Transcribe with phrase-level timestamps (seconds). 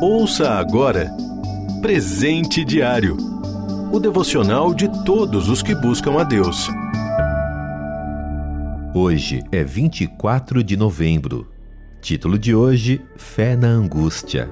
[0.00, 1.10] Ouça agora
[1.80, 3.16] Presente Diário
[3.92, 6.68] o devocional de todos os que buscam a Deus.
[8.92, 11.48] Hoje é 24 de novembro.
[12.02, 14.50] Título de hoje: Fé na Angústia.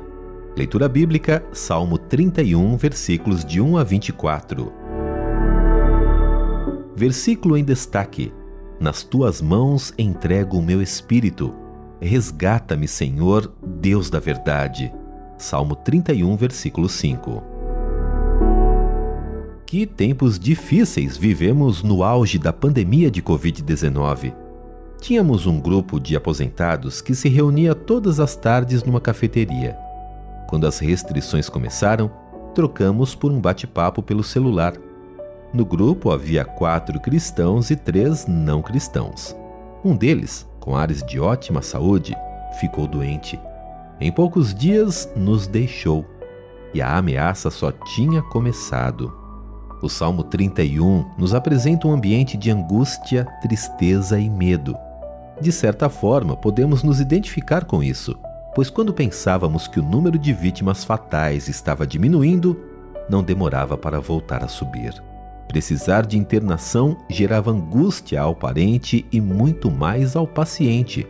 [0.57, 4.73] Leitura bíblica, Salmo 31, versículos de 1 a 24.
[6.97, 8.33] Versículo em destaque:
[8.81, 11.55] Nas tuas mãos entrego o meu espírito.
[12.01, 14.93] Resgata-me, Senhor, Deus da verdade.
[15.37, 17.43] Salmo 31, versículo 5.
[19.67, 24.33] Que tempos difíceis vivemos no auge da pandemia de Covid-19.
[25.01, 29.77] Tínhamos um grupo de aposentados que se reunia todas as tardes numa cafeteria.
[30.49, 32.11] Quando as restrições começaram,
[32.55, 34.75] trocamos por um bate-papo pelo celular.
[35.53, 39.37] No grupo havia quatro cristãos e três não cristãos.
[39.85, 42.17] Um deles, com ares de ótima saúde,
[42.61, 43.39] ficou doente.
[44.05, 46.05] Em poucos dias nos deixou
[46.75, 49.11] e a ameaça só tinha começado.
[49.81, 54.77] O Salmo 31 nos apresenta um ambiente de angústia, tristeza e medo.
[55.41, 58.15] De certa forma, podemos nos identificar com isso,
[58.55, 62.61] pois quando pensávamos que o número de vítimas fatais estava diminuindo,
[63.09, 65.03] não demorava para voltar a subir.
[65.49, 71.07] Precisar de internação gerava angústia ao parente e muito mais ao paciente.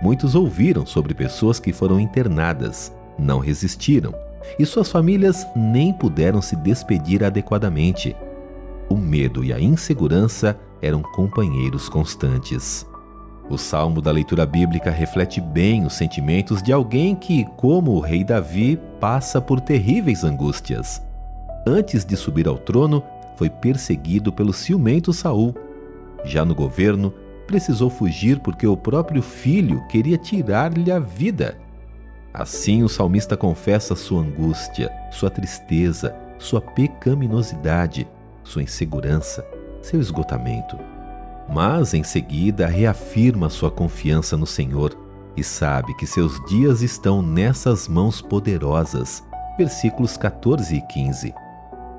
[0.00, 4.14] Muitos ouviram sobre pessoas que foram internadas, não resistiram
[4.58, 8.16] e suas famílias nem puderam se despedir adequadamente.
[8.88, 12.86] O medo e a insegurança eram companheiros constantes.
[13.50, 18.22] O salmo da leitura bíblica reflete bem os sentimentos de alguém que, como o rei
[18.22, 21.02] Davi, passa por terríveis angústias.
[21.66, 23.02] Antes de subir ao trono,
[23.36, 25.54] foi perseguido pelo ciumento Saul.
[26.24, 27.12] Já no governo,
[27.48, 31.58] precisou fugir porque o próprio filho queria tirar-lhe a vida.
[32.32, 38.06] Assim, o salmista confessa sua angústia, sua tristeza, sua pecaminosidade,
[38.44, 39.44] sua insegurança,
[39.80, 40.78] seu esgotamento.
[41.48, 44.94] Mas, em seguida, reafirma sua confiança no Senhor
[45.34, 49.24] e sabe que seus dias estão nessas mãos poderosas.
[49.56, 51.34] Versículos 14 e 15.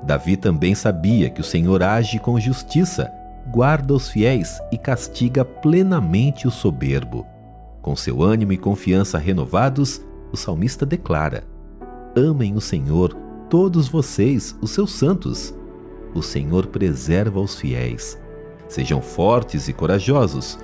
[0.04, 3.12] Davi também sabia que o Senhor age com justiça,
[3.50, 7.26] guarda os fiéis e castiga plenamente o soberbo.
[7.82, 10.00] Com seu ânimo e confiança renovados,
[10.32, 11.44] o salmista declara:
[12.16, 13.14] Amem o Senhor,
[13.48, 15.54] todos vocês, os seus santos.
[16.14, 18.18] O Senhor preserva os fiéis.
[18.68, 20.58] Sejam fortes e corajosos,